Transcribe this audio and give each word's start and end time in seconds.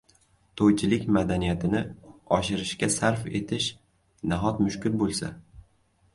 to‘ychilik 0.59 1.03
madaniyatini 1.17 1.81
oshirishga 2.39 2.91
sarf 2.95 3.29
etish 3.41 3.69
nahot 4.35 4.65
mushkul 4.67 4.99
bo‘lsa? 5.05 5.33